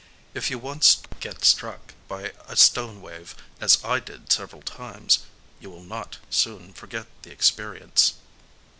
[0.33, 6.17] If you once get struck by a stone wave,—as I did several times,—you will not
[6.31, 8.15] soon forget the experience.